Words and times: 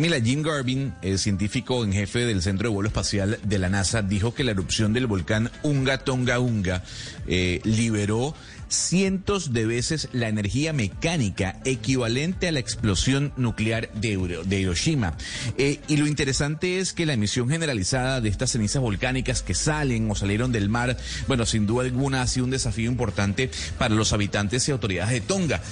Mira, 0.00 0.20
Jim 0.20 0.42
Garvin, 0.42 0.92
el 1.02 1.20
científico 1.20 1.84
en 1.84 1.92
jefe 1.92 2.26
del 2.26 2.42
Centro 2.42 2.68
de 2.68 2.74
Vuelo 2.74 2.88
Espacial 2.88 3.38
de 3.44 3.58
la 3.60 3.68
NASA, 3.68 4.02
dijo 4.02 4.34
que 4.34 4.42
la 4.42 4.50
erupción 4.50 4.92
del 4.92 5.06
volcán 5.06 5.52
Unga 5.62 5.98
Tonga 5.98 6.40
Unga 6.40 6.82
eh, 7.28 7.60
liberó 7.62 8.34
cientos 8.66 9.52
de 9.52 9.66
veces 9.66 10.08
la 10.12 10.26
energía 10.26 10.72
mecánica 10.72 11.60
equivalente 11.64 12.48
a 12.48 12.50
la 12.50 12.58
explosión 12.58 13.32
nuclear 13.36 13.88
de, 13.92 14.42
de 14.44 14.60
Hiroshima. 14.60 15.16
Eh, 15.58 15.78
y 15.86 15.96
lo 15.96 16.08
interesante 16.08 16.80
es 16.80 16.92
que 16.92 17.06
la 17.06 17.12
emisión 17.12 17.48
generalizada 17.48 18.20
de 18.20 18.30
estas 18.30 18.50
cenizas 18.50 18.82
volcánicas 18.82 19.42
que 19.42 19.54
salen 19.54 20.10
o 20.10 20.16
salieron 20.16 20.50
del 20.50 20.68
mar, 20.68 20.96
bueno, 21.28 21.46
sin 21.46 21.68
duda 21.68 21.84
alguna 21.84 22.22
ha 22.22 22.26
sido 22.26 22.46
un 22.46 22.50
desafío 22.50 22.90
importante 22.90 23.48
para 23.78 23.94
los 23.94 24.12
habitantes 24.12 24.68
y 24.68 24.72
autoridades 24.72 25.12
de 25.12 25.20
Tonga. 25.20 25.62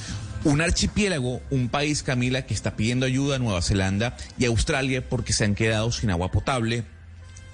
Un 0.44 0.60
archipiélago, 0.60 1.40
un 1.50 1.68
país, 1.68 2.02
Camila, 2.02 2.46
que 2.46 2.54
está 2.54 2.74
pidiendo 2.74 3.06
ayuda 3.06 3.36
a 3.36 3.38
Nueva 3.38 3.62
Zelanda 3.62 4.16
y 4.38 4.44
Australia 4.46 5.08
porque 5.08 5.32
se 5.32 5.44
han 5.44 5.54
quedado 5.54 5.92
sin 5.92 6.10
agua 6.10 6.32
potable, 6.32 6.82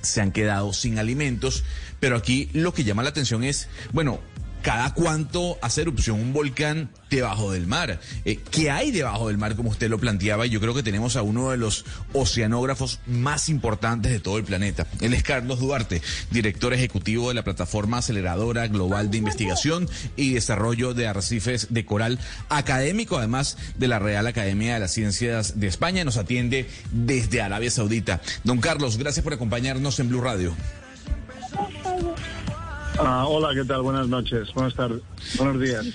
se 0.00 0.22
han 0.22 0.32
quedado 0.32 0.72
sin 0.72 0.98
alimentos, 0.98 1.64
pero 2.00 2.16
aquí 2.16 2.48
lo 2.54 2.72
que 2.72 2.84
llama 2.84 3.02
la 3.02 3.10
atención 3.10 3.44
es, 3.44 3.68
bueno, 3.92 4.20
cada 4.62 4.94
cuánto 4.94 5.58
hace 5.62 5.82
erupción 5.82 6.20
un 6.20 6.32
volcán 6.32 6.90
debajo 7.10 7.52
del 7.52 7.66
mar. 7.66 8.00
Eh, 8.24 8.38
¿Qué 8.50 8.70
hay 8.70 8.90
debajo 8.90 9.28
del 9.28 9.38
mar, 9.38 9.56
como 9.56 9.70
usted 9.70 9.88
lo 9.88 9.98
planteaba? 9.98 10.46
Y 10.46 10.50
yo 10.50 10.60
creo 10.60 10.74
que 10.74 10.82
tenemos 10.82 11.16
a 11.16 11.22
uno 11.22 11.50
de 11.50 11.56
los 11.56 11.84
oceanógrafos 12.12 13.00
más 13.06 13.48
importantes 13.48 14.12
de 14.12 14.20
todo 14.20 14.38
el 14.38 14.44
planeta. 14.44 14.86
Él 15.00 15.14
es 15.14 15.22
Carlos 15.22 15.60
Duarte, 15.60 16.02
director 16.30 16.72
ejecutivo 16.74 17.28
de 17.28 17.34
la 17.34 17.44
plataforma 17.44 17.98
aceleradora 17.98 18.66
global 18.68 19.10
de 19.10 19.18
investigación 19.18 19.88
y 20.16 20.34
desarrollo 20.34 20.94
de 20.94 21.06
arrecifes 21.06 21.68
de 21.70 21.84
coral, 21.84 22.18
académico 22.48 23.18
además 23.18 23.56
de 23.76 23.88
la 23.88 23.98
Real 23.98 24.26
Academia 24.26 24.74
de 24.74 24.80
las 24.80 24.92
Ciencias 24.92 25.60
de 25.60 25.66
España. 25.66 26.04
Nos 26.04 26.16
atiende 26.16 26.68
desde 26.92 27.40
Arabia 27.40 27.70
Saudita. 27.70 28.20
Don 28.44 28.60
Carlos, 28.60 28.98
gracias 28.98 29.24
por 29.24 29.32
acompañarnos 29.32 29.98
en 30.00 30.08
Blue 30.08 30.20
Radio. 30.20 30.54
Ah, 32.98 33.26
hola, 33.28 33.54
¿qué 33.54 33.64
tal? 33.64 33.82
Buenas 33.82 34.08
noches. 34.08 34.52
Buenas 34.54 34.74
tardes. 34.74 35.02
Buenos 35.36 35.60
días. 35.60 35.86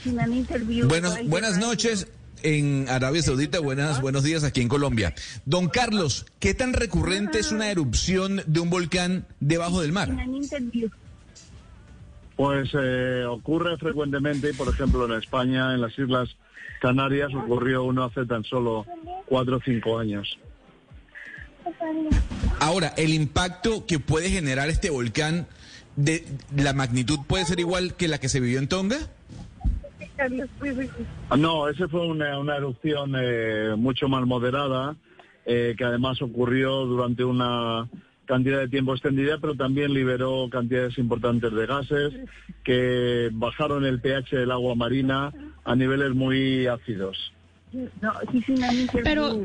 Buenas, 0.88 1.28
buenas 1.28 1.58
noches 1.58 2.08
en 2.44 2.88
Arabia 2.90 3.22
Saudita, 3.22 3.60
buenas, 3.60 4.02
buenos 4.02 4.24
días 4.24 4.44
aquí 4.44 4.62
en 4.62 4.68
Colombia. 4.68 5.14
Don 5.46 5.70
Carlos, 5.70 6.26
¿qué 6.40 6.54
tan 6.54 6.74
recurrente 6.74 7.40
es 7.40 7.52
una 7.52 7.72
erupción 7.72 8.42
de 8.46 8.60
un 8.60 8.70
volcán 8.70 9.26
debajo 9.40 9.82
del 9.82 9.92
mar? 9.92 10.10
Pues 12.36 12.70
eh, 12.74 13.26
ocurre 13.28 13.78
frecuentemente, 13.78 14.54
por 14.54 14.68
ejemplo, 14.68 15.06
en 15.06 15.14
España, 15.14 15.74
en 15.74 15.82
las 15.82 15.98
Islas 15.98 16.30
Canarias, 16.82 17.34
ocurrió 17.34 17.84
uno 17.84 18.06
hace 18.06 18.26
tan 18.26 18.44
solo 18.44 18.86
cuatro 19.26 19.58
o 19.58 19.62
cinco 19.64 19.98
años. 19.98 20.38
Ahora, 22.60 22.94
el 22.98 23.14
impacto 23.14 23.86
que 23.86 24.00
puede 24.00 24.30
generar 24.30 24.70
este 24.70 24.90
volcán 24.90 25.48
de 25.96 26.26
la 26.56 26.74
magnitud 26.74 27.20
puede 27.28 27.46
ser 27.46 27.60
igual 27.60 27.96
que 27.96 28.08
la 28.08 28.20
que 28.20 28.30
se 28.30 28.40
vivió 28.40 28.60
en 28.60 28.68
Tonga? 28.68 28.98
No, 31.38 31.68
esa 31.68 31.88
fue 31.88 32.06
una, 32.08 32.40
una 32.40 32.58
erupción 32.58 33.14
eh, 33.18 33.76
mucho 33.78 34.08
más 34.08 34.26
moderada, 34.26 34.96
eh, 35.46 35.76
que 35.78 35.84
además 35.84 36.22
ocurrió 36.22 36.86
durante 36.86 37.24
una 37.24 37.88
cantidad 38.26 38.60
de 38.60 38.68
tiempo 38.70 38.94
extendida, 38.94 39.38
pero 39.40 39.56
también 39.56 39.94
liberó 39.94 40.48
cantidades 40.50 40.98
importantes 40.98 41.52
de 41.52 41.66
gases 41.66 42.14
que 42.64 43.30
bajaron 43.34 43.86
el 43.86 44.00
pH 44.00 44.38
del 44.38 44.52
agua 44.52 44.76
marina 44.76 45.34
a 45.66 45.76
niveles 45.76 46.14
muy 46.14 46.68
ácidos. 46.68 47.34
Pero, 49.04 49.42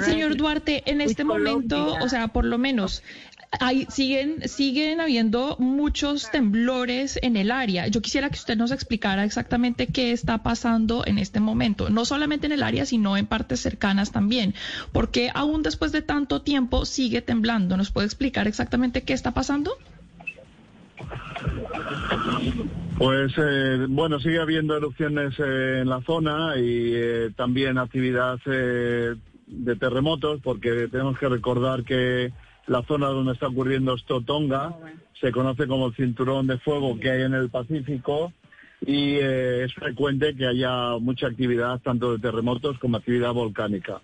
señor 0.00 0.36
Duarte, 0.36 0.82
en 0.86 1.00
este 1.00 1.24
momento, 1.24 1.94
o 2.00 2.08
sea, 2.08 2.28
por 2.28 2.44
lo 2.44 2.56
menos, 2.56 3.02
hay, 3.60 3.86
siguen, 3.90 4.48
siguen 4.48 5.00
habiendo 5.00 5.56
muchos 5.58 6.30
temblores 6.30 7.18
en 7.22 7.36
el 7.36 7.50
área. 7.50 7.86
Yo 7.86 8.00
quisiera 8.00 8.28
que 8.30 8.36
usted 8.36 8.56
nos 8.56 8.70
explicara 8.70 9.24
exactamente 9.24 9.86
qué 9.86 10.12
está 10.12 10.42
pasando 10.42 11.04
en 11.06 11.18
este 11.18 11.40
momento, 11.40 11.90
no 11.90 12.04
solamente 12.04 12.46
en 12.46 12.52
el 12.52 12.62
área, 12.62 12.86
sino 12.86 13.16
en 13.16 13.26
partes 13.26 13.60
cercanas 13.60 14.12
también. 14.12 14.54
Porque 14.92 15.30
aún 15.34 15.62
después 15.62 15.92
de 15.92 16.02
tanto 16.02 16.42
tiempo 16.42 16.84
sigue 16.86 17.22
temblando. 17.22 17.76
¿Nos 17.76 17.90
puede 17.90 18.06
explicar 18.06 18.48
exactamente 18.48 19.02
qué 19.02 19.12
está 19.12 19.32
pasando? 19.32 19.76
Pues 22.98 23.32
eh, 23.36 23.86
bueno, 23.88 24.20
sigue 24.20 24.40
habiendo 24.40 24.76
erupciones 24.76 25.34
eh, 25.38 25.80
en 25.80 25.88
la 25.88 26.00
zona 26.02 26.56
y 26.56 26.92
eh, 26.94 27.30
también 27.36 27.78
actividad 27.78 28.38
de 28.44 29.76
terremotos, 29.76 30.40
porque 30.42 30.88
tenemos 30.88 31.18
que 31.18 31.28
recordar 31.28 31.84
que 31.84 32.32
la 32.66 32.82
zona 32.84 33.08
donde 33.08 33.32
está 33.32 33.48
ocurriendo 33.48 33.94
esto 33.94 34.20
Tonga 34.20 34.76
se 35.20 35.32
conoce 35.32 35.66
como 35.66 35.88
el 35.88 35.94
cinturón 35.94 36.46
de 36.46 36.58
fuego 36.58 36.98
que 36.98 37.10
hay 37.10 37.22
en 37.22 37.34
el 37.34 37.50
Pacífico 37.50 38.32
y 38.84 39.16
es 39.16 39.72
frecuente 39.74 40.34
que 40.34 40.46
haya 40.46 40.98
mucha 40.98 41.28
actividad 41.28 41.80
tanto 41.80 42.12
de 42.12 42.18
terremotos 42.18 42.78
como 42.78 42.96
actividad 42.96 43.32
volcánica. 43.32 44.00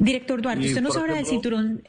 Director 0.00 0.42
Duarte, 0.42 0.66
usted 0.66 0.82
nos 0.82 0.96
habla 0.96 1.14
del 1.14 1.26
cinturón. 1.26 1.82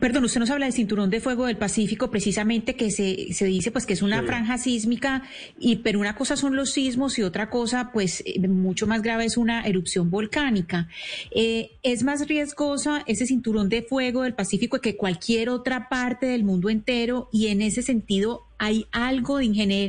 Perdón, 0.00 0.24
usted 0.24 0.40
nos 0.40 0.50
habla 0.50 0.66
del 0.66 0.72
cinturón 0.72 1.10
de 1.10 1.20
fuego 1.20 1.46
del 1.46 1.56
Pacífico, 1.56 2.10
precisamente 2.10 2.74
que 2.74 2.90
se, 2.90 3.32
se 3.32 3.44
dice 3.46 3.70
pues 3.70 3.86
que 3.86 3.92
es 3.92 4.02
una 4.02 4.22
franja 4.22 4.58
sísmica, 4.58 5.22
y 5.58 5.76
pero 5.76 6.00
una 6.00 6.16
cosa 6.16 6.36
son 6.36 6.56
los 6.56 6.70
sismos 6.70 7.18
y 7.18 7.22
otra 7.22 7.50
cosa, 7.50 7.90
pues 7.92 8.22
eh, 8.26 8.46
mucho 8.48 8.86
más 8.86 9.02
grave 9.02 9.24
es 9.24 9.36
una 9.36 9.64
erupción 9.64 10.10
volcánica. 10.10 10.88
Eh, 11.30 11.70
¿Es 11.82 12.02
más 12.02 12.26
riesgosa 12.26 13.04
ese 13.06 13.26
cinturón 13.26 13.68
de 13.68 13.82
fuego 13.82 14.22
del 14.22 14.34
Pacífico 14.34 14.80
que 14.80 14.96
cualquier 14.96 15.50
otra 15.50 15.88
parte 15.88 16.26
del 16.26 16.44
mundo 16.44 16.68
entero? 16.68 17.28
Y 17.32 17.48
en 17.48 17.62
ese 17.62 17.82
sentido, 17.82 18.42
¿hay 18.58 18.86
algo 18.92 19.38
de, 19.38 19.46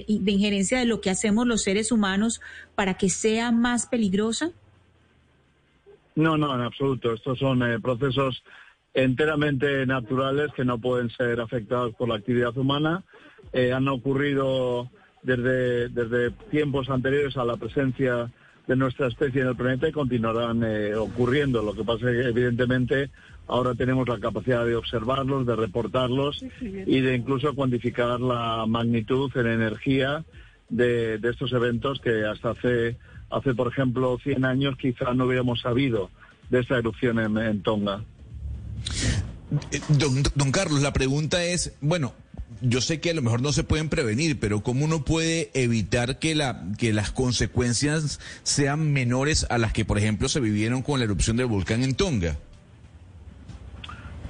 de 0.07 0.31
injerencia 0.31 0.79
de 0.79 0.85
lo 0.85 1.01
que 1.01 1.09
hacemos 1.09 1.47
los 1.47 1.63
seres 1.63 1.91
humanos 1.91 2.41
para 2.75 2.95
que 2.95 3.09
sea 3.09 3.51
más 3.51 3.87
peligrosa? 3.87 4.51
No, 6.15 6.35
no, 6.35 6.53
en 6.55 6.61
absoluto. 6.61 7.13
Estos 7.13 7.37
son 7.37 7.61
eh, 7.61 7.79
procesos 7.79 8.43
enteramente 8.97 9.85
naturales 9.85 10.51
que 10.55 10.65
no 10.65 10.79
pueden 10.79 11.11
ser 11.11 11.39
afectados 11.39 11.93
por 11.93 12.09
la 12.09 12.15
actividad 12.15 12.57
humana. 12.57 13.03
Eh, 13.53 13.71
han 13.71 13.87
ocurrido 13.87 14.89
desde, 15.21 15.89
desde 15.89 16.31
tiempos 16.49 16.89
anteriores 16.89 17.37
a 17.37 17.45
la 17.45 17.57
presencia 17.57 18.31
de 18.65 18.75
nuestra 18.75 19.07
especie 19.07 19.41
en 19.41 19.49
el 19.49 19.55
planeta 19.55 19.87
y 19.87 19.91
continuarán 19.91 20.63
eh, 20.63 20.95
ocurriendo. 20.95 21.61
Lo 21.61 21.75
que 21.75 21.83
pasa 21.83 22.09
es 22.09 22.23
que 22.23 22.29
evidentemente 22.29 23.11
ahora 23.47 23.75
tenemos 23.75 24.09
la 24.09 24.19
capacidad 24.19 24.65
de 24.65 24.75
observarlos, 24.75 25.45
de 25.45 25.55
reportarlos 25.55 26.43
y 26.59 26.99
de 26.99 27.15
incluso 27.15 27.53
cuantificar 27.53 28.19
la 28.19 28.65
magnitud 28.67 29.31
en 29.35 29.45
energía 29.45 30.25
de, 30.69 31.19
estos 31.23 31.53
eventos 31.53 32.01
que 32.01 32.25
hasta 32.25 32.49
hace, 32.49 32.97
hace, 33.29 33.53
por 33.53 33.67
ejemplo, 33.67 34.17
100 34.23 34.43
años 34.43 34.75
quizá 34.75 35.13
no 35.13 35.25
hubiéramos 35.25 35.61
sabido 35.61 36.09
de 36.49 36.61
esta 36.61 36.79
erupción 36.79 37.19
en 37.37 37.61
Tonga. 37.61 38.01
Eh, 39.71 39.79
don, 39.89 40.51
Carlos, 40.51 40.81
la 40.81 40.93
pregunta 40.93 41.43
es, 41.43 41.73
bueno, 41.81 42.13
yo 42.61 42.81
sé 42.81 42.99
que 42.99 43.11
a 43.11 43.13
lo 43.13 43.21
mejor 43.21 43.41
no 43.41 43.51
se 43.53 43.63
pueden 43.63 43.89
prevenir, 43.89 44.39
pero 44.39 44.61
¿cómo 44.61 44.85
uno 44.85 45.05
puede 45.05 45.51
evitar 45.53 46.19
que, 46.19 46.35
la, 46.35 46.63
que 46.77 46.93
las 46.93 47.11
consecuencias 47.11 48.19
sean 48.43 48.91
menores 48.91 49.45
a 49.49 49.57
las 49.57 49.73
que, 49.73 49.85
por 49.85 49.97
ejemplo, 49.97 50.27
se 50.27 50.39
vivieron 50.39 50.81
con 50.81 50.99
la 50.99 51.05
erupción 51.05 51.37
del 51.37 51.47
volcán 51.47 51.83
en 51.83 51.95
Tonga? 51.95 52.37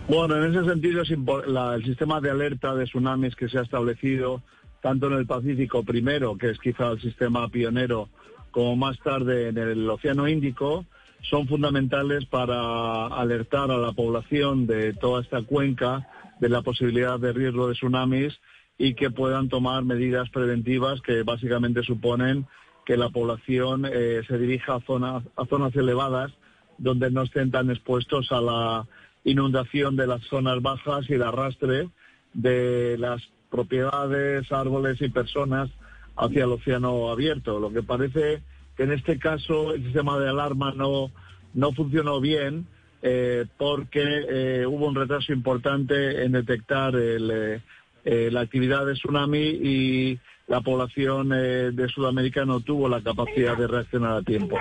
Bueno, 0.07 0.41
en 0.41 0.55
ese 0.55 0.65
sentido, 0.69 1.01
el 1.01 1.83
sistema 1.83 2.21
de 2.21 2.29
alerta 2.29 2.73
de 2.75 2.85
tsunamis 2.85 3.35
que 3.35 3.49
se 3.49 3.57
ha 3.57 3.63
establecido, 3.63 4.41
tanto 4.81 5.07
en 5.07 5.13
el 5.13 5.25
Pacífico 5.25 5.83
primero, 5.83 6.37
que 6.37 6.49
es 6.49 6.59
quizá 6.59 6.91
el 6.91 7.01
sistema 7.01 7.49
pionero, 7.49 8.07
como 8.51 8.77
más 8.77 8.97
tarde 8.99 9.49
en 9.49 9.57
el 9.57 9.89
Océano 9.89 10.27
Índico, 10.27 10.85
son 11.21 11.47
fundamentales 11.47 12.25
para 12.25 13.07
alertar 13.07 13.71
a 13.71 13.77
la 13.77 13.91
población 13.93 14.67
de 14.67 14.93
toda 14.93 15.21
esta 15.21 15.41
cuenca 15.41 16.07
de 16.39 16.49
la 16.49 16.61
posibilidad 16.61 17.19
de 17.19 17.33
riesgo 17.33 17.67
de 17.67 17.73
tsunamis 17.73 18.39
y 18.77 18.93
que 18.93 19.09
puedan 19.09 19.49
tomar 19.49 19.83
medidas 19.83 20.29
preventivas 20.29 21.01
que 21.01 21.23
básicamente 21.23 21.83
suponen 21.83 22.45
que 22.85 22.95
la 22.95 23.09
población 23.09 23.85
eh, 23.85 24.21
se 24.27 24.37
dirija 24.37 24.75
a 24.75 24.81
zonas, 24.81 25.23
a 25.35 25.45
zonas 25.45 25.75
elevadas 25.75 26.31
donde 26.77 27.11
no 27.11 27.23
estén 27.23 27.51
tan 27.51 27.69
expuestos 27.69 28.31
a 28.31 28.39
la 28.39 28.87
inundación 29.23 29.95
de 29.95 30.07
las 30.07 30.21
zonas 30.23 30.61
bajas 30.61 31.09
y 31.09 31.15
el 31.15 31.23
arrastre 31.23 31.89
de 32.33 32.97
las 32.97 33.21
propiedades, 33.49 34.51
árboles 34.51 35.01
y 35.01 35.09
personas 35.09 35.69
hacia 36.15 36.45
el 36.45 36.51
océano 36.51 37.09
abierto. 37.09 37.59
Lo 37.59 37.71
que 37.71 37.83
parece 37.83 38.41
que 38.77 38.83
en 38.83 38.91
este 38.93 39.17
caso 39.17 39.73
el 39.73 39.83
sistema 39.83 40.17
de 40.19 40.29
alarma 40.29 40.71
no, 40.71 41.11
no 41.53 41.73
funcionó 41.73 42.21
bien 42.21 42.67
eh, 43.01 43.45
porque 43.57 44.03
eh, 44.29 44.65
hubo 44.65 44.87
un 44.87 44.95
retraso 44.95 45.33
importante 45.33 46.23
en 46.23 46.31
detectar 46.31 46.93
eh, 46.95 47.61
la 48.05 48.39
actividad 48.39 48.85
de 48.85 48.93
tsunami 48.93 49.39
y 49.39 50.19
la 50.47 50.61
población 50.61 51.31
eh, 51.33 51.71
de 51.73 51.89
Sudamérica 51.89 52.45
no 52.45 52.61
tuvo 52.61 52.87
la 52.87 53.01
capacidad 53.01 53.57
de 53.57 53.67
reaccionar 53.67 54.17
a 54.17 54.21
tiempo. 54.21 54.57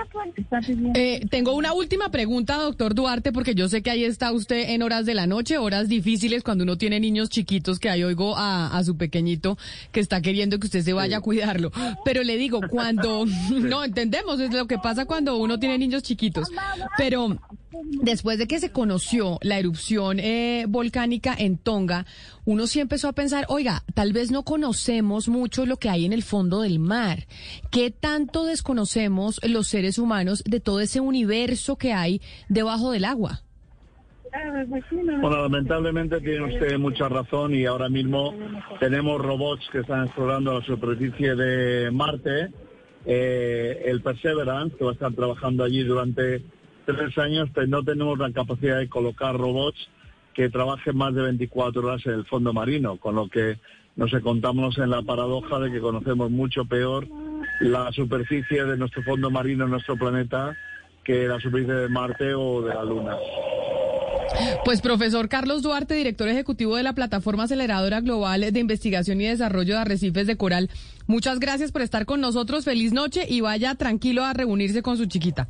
Eh, 0.94 1.20
tengo 1.30 1.54
una 1.54 1.72
última 1.72 2.10
pregunta, 2.10 2.56
doctor 2.56 2.92
Duarte, 2.94 3.32
porque 3.32 3.54
yo 3.54 3.68
sé 3.68 3.82
que 3.82 3.90
ahí 3.90 4.04
está 4.04 4.32
usted 4.32 4.70
en 4.70 4.82
horas 4.82 5.06
de 5.06 5.14
la 5.14 5.28
noche, 5.28 5.58
horas 5.58 5.88
difíciles 5.88 6.42
cuando 6.42 6.64
uno 6.64 6.76
tiene 6.76 6.98
niños 6.98 7.30
chiquitos, 7.30 7.78
que 7.78 7.88
ahí 7.88 8.02
oigo 8.02 8.34
a, 8.36 8.82
su 8.84 8.96
pequeñito 8.96 9.56
que 9.92 10.00
está 10.00 10.20
queriendo 10.20 10.58
que 10.58 10.66
usted 10.66 10.82
se 10.82 10.92
vaya 10.92 11.18
a 11.18 11.20
cuidarlo. 11.20 11.70
Pero 12.04 12.24
le 12.24 12.36
digo, 12.36 12.60
cuando, 12.68 13.24
no 13.50 13.84
entendemos, 13.84 14.40
es 14.40 14.52
lo 14.52 14.66
que 14.66 14.78
pasa 14.78 15.06
cuando 15.06 15.36
uno 15.36 15.60
tiene 15.60 15.78
niños 15.78 16.02
chiquitos. 16.02 16.48
Pero 16.98 17.38
después 18.02 18.38
de 18.38 18.48
que 18.48 18.58
se 18.58 18.70
conoció 18.70 19.38
la 19.42 19.58
erupción 19.58 20.18
eh, 20.18 20.64
volcánica 20.68 21.34
en 21.38 21.58
Tonga, 21.58 22.06
uno 22.44 22.66
sí 22.66 22.80
empezó 22.80 23.08
a 23.08 23.12
pensar, 23.12 23.44
oiga, 23.48 23.82
tal 23.94 24.12
vez 24.12 24.30
no 24.30 24.44
conocemos 24.44 25.28
mucho 25.28 25.66
lo 25.66 25.75
que 25.76 25.88
hay 25.88 26.04
en 26.04 26.12
el 26.12 26.22
fondo 26.22 26.62
del 26.62 26.78
mar. 26.78 27.26
¿Qué 27.70 27.90
tanto 27.90 28.44
desconocemos 28.44 29.40
los 29.44 29.68
seres 29.68 29.98
humanos 29.98 30.42
de 30.44 30.60
todo 30.60 30.80
ese 30.80 31.00
universo 31.00 31.76
que 31.76 31.92
hay 31.92 32.20
debajo 32.48 32.90
del 32.90 33.04
agua? 33.04 33.42
Bueno, 34.90 35.42
lamentablemente 35.42 36.20
tiene 36.20 36.54
usted 36.54 36.78
mucha 36.78 37.08
razón 37.08 37.54
y 37.54 37.64
ahora 37.64 37.88
mismo 37.88 38.34
tenemos 38.80 39.20
robots 39.20 39.66
que 39.72 39.78
están 39.78 40.04
explorando 40.04 40.58
la 40.58 40.64
superficie 40.64 41.34
de 41.34 41.90
Marte. 41.90 42.50
Eh, 43.06 43.84
el 43.86 44.02
Perseverance, 44.02 44.76
que 44.76 44.84
va 44.84 44.90
a 44.90 44.94
estar 44.94 45.12
trabajando 45.12 45.62
allí 45.62 45.84
durante 45.84 46.42
tres 46.84 47.16
años, 47.18 47.48
pero 47.54 47.66
no 47.68 47.82
tenemos 47.82 48.18
la 48.18 48.32
capacidad 48.32 48.78
de 48.78 48.88
colocar 48.88 49.36
robots 49.36 49.88
que 50.36 50.50
trabajen 50.50 50.94
más 50.94 51.14
de 51.14 51.22
24 51.22 51.80
horas 51.80 52.04
en 52.04 52.12
el 52.12 52.26
fondo 52.26 52.52
marino, 52.52 52.98
con 52.98 53.14
lo 53.14 53.26
que 53.26 53.58
nos 53.96 54.12
encontramos 54.12 54.76
en 54.76 54.90
la 54.90 55.00
paradoja 55.00 55.58
de 55.58 55.72
que 55.72 55.80
conocemos 55.80 56.30
mucho 56.30 56.66
peor 56.66 57.08
la 57.60 57.90
superficie 57.92 58.66
de 58.66 58.76
nuestro 58.76 59.02
fondo 59.02 59.30
marino 59.30 59.64
en 59.64 59.70
nuestro 59.70 59.96
planeta 59.96 60.54
que 61.02 61.26
la 61.26 61.40
superficie 61.40 61.72
de 61.72 61.88
Marte 61.88 62.34
o 62.34 62.60
de 62.60 62.74
la 62.74 62.84
Luna. 62.84 63.16
Pues 64.66 64.82
profesor 64.82 65.30
Carlos 65.30 65.62
Duarte, 65.62 65.94
director 65.94 66.28
ejecutivo 66.28 66.76
de 66.76 66.82
la 66.82 66.92
Plataforma 66.92 67.44
Aceleradora 67.44 68.02
Global 68.02 68.52
de 68.52 68.60
Investigación 68.60 69.18
y 69.22 69.26
Desarrollo 69.26 69.76
de 69.76 69.80
Arrecifes 69.80 70.26
de 70.26 70.36
Coral, 70.36 70.68
muchas 71.06 71.40
gracias 71.40 71.72
por 71.72 71.80
estar 71.80 72.04
con 72.04 72.20
nosotros. 72.20 72.66
Feliz 72.66 72.92
noche 72.92 73.24
y 73.26 73.40
vaya 73.40 73.74
tranquilo 73.76 74.22
a 74.22 74.34
reunirse 74.34 74.82
con 74.82 74.98
su 74.98 75.06
chiquita. 75.06 75.48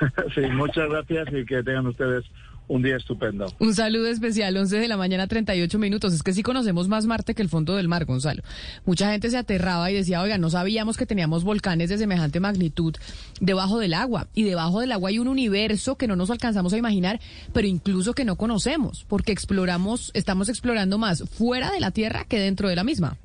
sí, 0.36 0.42
muchas 0.52 0.88
gracias 0.88 1.28
y 1.32 1.44
que 1.44 1.64
tengan 1.64 1.88
ustedes 1.88 2.24
un 2.72 2.82
día 2.82 2.96
estupendo. 2.96 3.46
Un 3.58 3.74
saludo 3.74 4.06
especial, 4.06 4.56
11 4.56 4.78
de 4.78 4.88
la 4.88 4.96
mañana, 4.96 5.26
38 5.26 5.78
minutos. 5.78 6.14
Es 6.14 6.22
que 6.22 6.32
sí 6.32 6.42
conocemos 6.42 6.88
más 6.88 7.04
Marte 7.04 7.34
que 7.34 7.42
el 7.42 7.50
fondo 7.50 7.76
del 7.76 7.86
mar, 7.86 8.06
Gonzalo. 8.06 8.42
Mucha 8.86 9.10
gente 9.10 9.28
se 9.28 9.36
aterraba 9.36 9.90
y 9.90 9.94
decía, 9.94 10.22
oiga, 10.22 10.38
no 10.38 10.48
sabíamos 10.48 10.96
que 10.96 11.04
teníamos 11.04 11.44
volcanes 11.44 11.90
de 11.90 11.98
semejante 11.98 12.40
magnitud 12.40 12.94
debajo 13.40 13.78
del 13.78 13.92
agua. 13.92 14.28
Y 14.32 14.44
debajo 14.44 14.80
del 14.80 14.92
agua 14.92 15.10
hay 15.10 15.18
un 15.18 15.28
universo 15.28 15.96
que 15.96 16.06
no 16.06 16.16
nos 16.16 16.30
alcanzamos 16.30 16.72
a 16.72 16.78
imaginar, 16.78 17.20
pero 17.52 17.68
incluso 17.68 18.14
que 18.14 18.24
no 18.24 18.36
conocemos, 18.36 19.04
porque 19.06 19.32
exploramos, 19.32 20.10
estamos 20.14 20.48
explorando 20.48 20.96
más 20.96 21.24
fuera 21.28 21.70
de 21.72 21.80
la 21.80 21.90
Tierra 21.90 22.24
que 22.24 22.40
dentro 22.40 22.70
de 22.70 22.76
la 22.76 22.84
misma. 22.84 23.18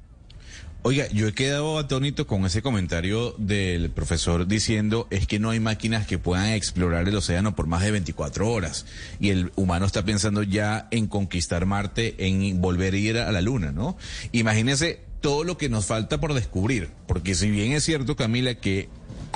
Oiga, 0.88 1.10
yo 1.10 1.28
he 1.28 1.34
quedado 1.34 1.80
atónito 1.80 2.28
con 2.28 2.45
ese 2.45 2.62
comentario 2.62 3.36
del 3.38 3.89
profesor 3.89 4.48
diciendo 4.48 5.06
es 5.10 5.28
que 5.28 5.38
no 5.38 5.50
hay 5.50 5.60
máquinas 5.60 6.07
que 6.07 6.18
puedan 6.18 6.48
explorar 6.51 7.10
el 7.10 7.16
océano 7.18 7.57
por 7.57 7.68
más 7.68 7.81
de 7.81 7.92
24 7.92 8.50
horas 8.50 8.86
y 9.19 9.31
el 9.31 9.51
humano 9.57 9.86
está 9.86 10.06
pensando 10.06 10.44
ya 10.44 10.88
en 10.92 11.07
conquistar 11.07 11.66
Marte, 11.66 12.16
en 12.25 12.62
volver 12.62 12.94
a 12.94 12.98
ir 12.98 13.18
a 13.18 13.30
la 13.34 13.42
Luna, 13.42 13.74
¿no? 13.74 13.98
Imagínese 14.31 15.01
todo 15.19 15.44
lo 15.44 15.57
que 15.57 15.68
nos 15.68 15.88
falta 15.88 16.22
por 16.22 16.34
descubrir, 16.34 16.89
porque 17.06 17.36
si 17.36 17.51
bien 17.51 17.74
es 17.74 17.84
cierto, 17.84 18.16
Camila, 18.16 18.56
que 18.56 18.88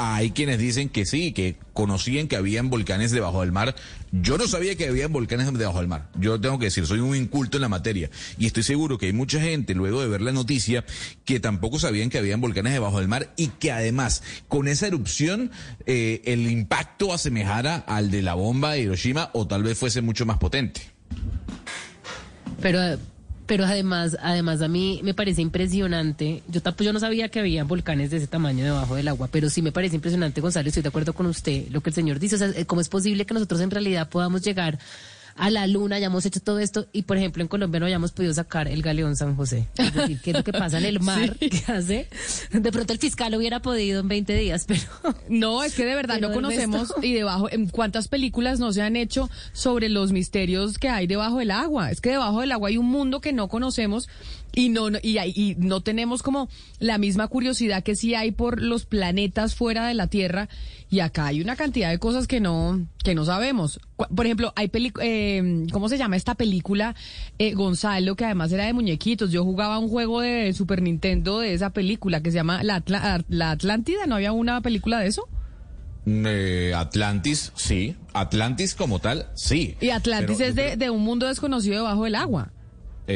hay 0.02 0.32
quienes 0.32 0.58
dicen 0.58 0.90
que 0.90 1.06
sí, 1.06 1.32
que 1.32 1.56
conocían 1.74 2.28
que 2.28 2.36
habían 2.36 2.70
volcanes 2.70 3.12
debajo 3.12 3.42
del 3.42 3.52
mar. 3.52 3.76
Yo 4.12 4.38
no 4.38 4.48
sabía 4.48 4.76
que 4.76 4.88
habían 4.88 5.14
volcanes 5.14 5.52
debajo 5.54 5.78
del 5.78 5.88
mar. 5.88 6.10
Yo 6.16 6.42
tengo 6.42 6.58
que 6.58 6.66
decir, 6.66 6.86
soy 6.88 7.00
un 7.00 7.16
inculto 7.16 7.58
en 7.58 7.62
la 7.62 7.70
materia. 7.70 8.10
Y 8.38 8.46
estoy 8.46 8.64
seguro 8.64 8.98
que 8.98 9.06
hay 9.06 9.14
mucha 9.14 9.40
gente, 9.40 9.76
luego 9.76 10.02
de 10.02 10.08
ver 10.08 10.22
la 10.22 10.32
noticia, 10.32 10.84
que 11.24 11.40
tampoco 11.40 11.80
sabían 11.80 12.10
que 12.10 12.18
habían 12.18 12.42
volcanes 12.42 12.74
debajo 12.74 13.00
del 13.00 13.08
mar 13.08 13.32
y 13.38 13.48
que 13.48 13.72
además, 13.72 14.24
con 14.48 14.68
esa 14.68 14.88
erupción, 14.88 15.52
eh, 15.86 16.22
el 16.26 16.50
impacto 16.50 17.14
asemejara 17.14 17.76
al 17.76 18.10
de 18.10 18.22
la 18.22 18.34
bomba 18.34 18.74
de 18.74 18.82
Hiroshima 18.82 19.30
o 19.34 19.48
tal 19.48 19.64
vez 19.64 19.78
fuese 19.78 20.02
mucho 20.02 20.26
más 20.26 20.38
potente. 20.38 20.82
Pero 22.60 22.98
pero 23.46 23.66
además, 23.66 24.18
además 24.22 24.62
a 24.62 24.68
mí 24.68 25.02
me 25.04 25.14
parece 25.14 25.42
impresionante. 25.42 26.44
Yo 26.48 26.62
yo 26.80 26.94
no 26.94 27.00
sabía 27.00 27.30
que 27.30 27.40
había 27.40 27.64
volcanes 27.64 28.12
de 28.12 28.18
ese 28.18 28.28
tamaño 28.28 28.64
debajo 28.64 28.96
del 28.96 29.08
agua, 29.08 29.30
pero 29.32 29.50
sí 29.50 29.62
me 29.62 29.72
parece 29.72 29.96
impresionante, 29.96 30.42
Gonzalo. 30.42 30.68
Estoy 30.68 30.84
de 30.84 30.90
acuerdo 30.90 31.14
con 31.14 31.26
usted, 31.26 31.68
lo 31.70 31.82
que 31.82 31.90
el 31.90 31.94
señor 31.94 32.20
dice. 32.20 32.36
O 32.36 32.38
sea, 32.38 32.66
¿cómo 32.66 32.82
es 32.82 32.90
posible 32.90 33.26
que 33.26 33.34
nosotros 33.34 33.62
en 33.62 33.72
realidad 33.72 34.10
podamos 34.10 34.42
llegar 34.42 34.80
a 35.42 35.50
la 35.50 35.66
luna, 35.66 35.98
ya 35.98 36.06
hemos 36.06 36.24
hecho 36.28 36.40
todo 36.40 36.60
esto 36.60 36.86
y 36.94 37.02
por 37.02 37.18
ejemplo 37.18 37.42
en 37.42 37.48
Colombia 37.48 37.80
no 37.80 37.88
hayamos 37.88 38.12
podido 38.12 38.32
sacar 38.32 38.68
el 38.68 38.84
galeón 38.84 39.16
San 39.16 39.36
José. 39.36 39.68
Es 39.76 39.92
decir, 39.92 40.20
¿qué 40.22 40.30
es 40.30 40.38
lo 40.38 40.44
que 40.44 40.54
pasa 40.54 40.78
en 40.78 40.86
el 40.86 41.00
mar? 41.02 41.36
¿Qué 41.40 41.64
hace? 41.66 42.08
De 42.52 42.72
pronto 42.72 42.94
el 42.94 43.00
fiscal 43.00 43.34
hubiera 43.34 43.60
podido 43.60 44.02
en 44.02 44.08
20 44.08 44.36
días, 44.36 44.66
pero... 44.68 44.82
No, 45.30 45.64
es 45.64 45.74
que 45.74 45.84
de 45.84 45.96
verdad 45.96 46.20
no 46.20 46.32
conocemos 46.32 46.94
y 47.02 47.14
debajo, 47.14 47.52
en 47.52 47.70
cuántas 47.70 48.08
películas 48.08 48.60
no 48.60 48.72
se 48.72 48.84
han 48.84 48.96
hecho 48.96 49.32
sobre 49.52 49.90
los 49.90 50.12
misterios 50.12 50.78
que 50.78 50.90
hay 50.90 51.08
debajo 51.08 51.40
del 51.40 51.50
agua. 51.50 51.90
Es 51.90 52.02
que 52.02 52.12
debajo 52.12 52.42
del 52.42 52.52
agua 52.52 52.70
hay 52.70 52.78
un 52.78 52.88
mundo 52.88 53.20
que 53.20 53.34
no 53.34 53.48
conocemos 53.48 54.10
y 54.54 54.70
no, 54.70 54.90
y, 55.02 55.18
y, 55.18 55.56
no 55.58 55.82
tenemos 55.82 56.22
como 56.22 56.50
la 56.80 56.98
misma 56.98 57.28
curiosidad 57.28 57.84
que 57.84 57.96
sí 57.96 58.14
hay 58.14 58.32
por 58.32 58.62
los 58.62 58.86
planetas 58.86 59.56
fuera 59.56 59.88
de 59.88 59.94
la 59.94 60.08
Tierra 60.08 60.50
y 60.90 61.00
acá 61.00 61.28
hay 61.28 61.42
una 61.42 61.56
cantidad 61.56 61.90
de 61.90 62.00
cosas 62.00 62.28
que 62.28 62.42
no 62.42 62.86
que 63.04 63.16
no 63.16 63.26
sabemos. 63.26 63.80
Por 63.96 64.26
ejemplo, 64.26 64.54
hay 64.56 64.70
eh, 65.02 65.66
¿cómo 65.72 65.90
se 65.90 65.98
llama 65.98 66.16
esta 66.16 66.36
película 66.36 66.96
eh, 67.40 67.54
Gonzalo 67.54 68.16
que 68.16 68.26
además 68.26 68.52
era 68.52 68.66
de 68.66 68.74
muñequitos? 68.74 69.32
Yo 69.32 69.44
jugaba 69.44 69.80
un 69.80 69.90
juego 69.90 70.22
de 70.22 70.54
Super 70.54 70.82
Nintendo 70.82 71.40
de 71.40 71.54
esa 71.54 71.72
película 71.72 72.22
que 72.22 72.32
se 72.32 72.36
llama 72.36 72.64
La, 72.64 72.84
la 73.28 73.52
Atlántida, 73.52 74.06
¿no 74.08 74.16
había 74.16 74.32
una 74.32 74.62
película 74.62 75.00
de 75.00 75.08
eso? 75.08 75.28
Eh, 76.06 76.74
Atlantis, 76.76 77.52
sí. 77.56 77.96
Atlantis 78.14 78.76
como 78.76 79.00
tal, 79.00 79.28
sí. 79.36 79.76
Y 79.80 79.90
Atlantis 79.90 80.40
es 80.40 80.56
de, 80.56 80.76
de 80.76 80.90
un 80.90 81.02
mundo 81.02 81.28
desconocido 81.28 81.78
debajo 81.78 82.06
del 82.06 82.16
agua. 82.16 82.52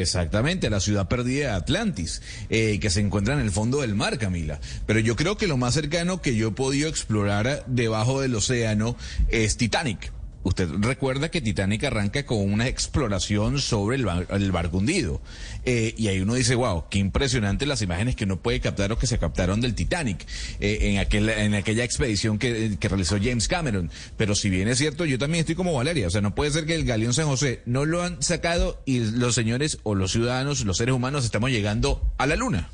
Exactamente, 0.00 0.70
la 0.70 0.80
ciudad 0.80 1.08
perdida 1.08 1.48
de 1.48 1.54
Atlantis, 1.54 2.22
eh, 2.50 2.78
que 2.80 2.90
se 2.90 3.00
encuentra 3.00 3.34
en 3.34 3.40
el 3.40 3.50
fondo 3.50 3.80
del 3.80 3.94
mar, 3.94 4.18
Camila. 4.18 4.60
Pero 4.86 5.00
yo 5.00 5.16
creo 5.16 5.36
que 5.36 5.46
lo 5.46 5.56
más 5.56 5.74
cercano 5.74 6.20
que 6.20 6.36
yo 6.36 6.48
he 6.48 6.52
podido 6.52 6.88
explorar 6.88 7.64
debajo 7.66 8.20
del 8.20 8.34
océano 8.34 8.96
es 9.28 9.56
Titanic. 9.56 10.15
Usted 10.46 10.68
recuerda 10.78 11.28
que 11.28 11.40
Titanic 11.40 11.82
arranca 11.82 12.24
con 12.24 12.38
una 12.38 12.68
exploración 12.68 13.58
sobre 13.58 13.96
el, 13.96 14.52
barco 14.52 14.78
hundido. 14.78 15.20
Eh, 15.64 15.92
y 15.98 16.06
ahí 16.06 16.20
uno 16.20 16.34
dice, 16.34 16.54
wow, 16.54 16.84
qué 16.88 16.98
impresionante 16.98 17.66
las 17.66 17.82
imágenes 17.82 18.14
que 18.14 18.26
uno 18.26 18.36
puede 18.36 18.60
captar 18.60 18.92
o 18.92 18.96
que 18.96 19.08
se 19.08 19.18
captaron 19.18 19.60
del 19.60 19.74
Titanic 19.74 20.24
eh, 20.60 20.78
en, 20.82 20.98
aquel, 20.98 21.28
aquella 21.56 21.82
expedición 21.82 22.38
que, 22.38 22.78
realizó 22.80 23.16
James 23.20 23.48
Cameron. 23.48 23.90
Pero 24.16 24.36
si 24.36 24.48
bien 24.48 24.68
es 24.68 24.78
cierto, 24.78 25.04
yo 25.04 25.18
también 25.18 25.40
estoy 25.40 25.56
como 25.56 25.72
Valeria. 25.72 26.06
O 26.06 26.10
sea, 26.10 26.20
no 26.20 26.36
puede 26.36 26.52
ser 26.52 26.64
que 26.64 26.76
el 26.76 26.84
Galeón 26.84 27.12
San 27.12 27.26
José 27.26 27.62
no 27.66 27.84
lo 27.84 28.04
han 28.04 28.22
sacado 28.22 28.80
y 28.86 29.00
los 29.00 29.34
señores 29.34 29.78
o 29.82 29.96
los 29.96 30.12
ciudadanos, 30.12 30.64
los 30.64 30.76
seres 30.76 30.94
humanos, 30.94 31.24
estamos 31.24 31.50
llegando 31.50 32.00
a 32.18 32.26
la 32.28 32.36
luna. 32.36 32.70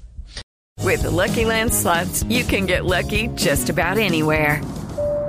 With 0.85 1.05
Lucky 1.05 1.47
Land 1.47 1.73
you 2.29 2.45
can 2.45 2.67
get 2.67 2.85
lucky 2.85 3.29
just 3.29 3.71
about 3.71 3.97
anywhere. 3.97 4.61